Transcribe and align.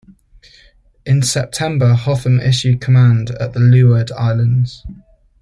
In 1.05 1.21
September 1.21 1.93
Hotham 1.93 2.39
assumed 2.39 2.81
command 2.81 3.29
at 3.39 3.53
the 3.53 3.59
Leeward 3.59 4.11
Islands. 4.11 4.83